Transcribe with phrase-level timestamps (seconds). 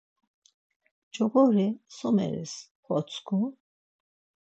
[1.31, 2.53] Coğori someris
[2.85, 3.39] xotsku?